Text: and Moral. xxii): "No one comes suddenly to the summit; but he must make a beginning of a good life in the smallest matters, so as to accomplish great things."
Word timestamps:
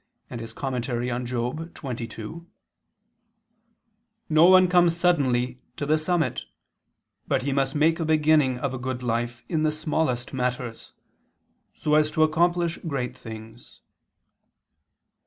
and 0.31 0.41
Moral. 0.41 0.81
xxii): 0.81 2.33
"No 4.29 4.45
one 4.47 4.67
comes 4.67 4.97
suddenly 4.97 5.61
to 5.77 5.85
the 5.85 5.95
summit; 5.99 6.45
but 7.27 7.43
he 7.43 7.53
must 7.53 7.75
make 7.75 7.99
a 7.99 8.05
beginning 8.05 8.57
of 8.57 8.73
a 8.73 8.79
good 8.79 9.03
life 9.03 9.43
in 9.47 9.61
the 9.61 9.71
smallest 9.71 10.33
matters, 10.33 10.93
so 11.75 11.93
as 11.93 12.09
to 12.09 12.23
accomplish 12.23 12.79
great 12.87 13.15
things." 13.15 13.81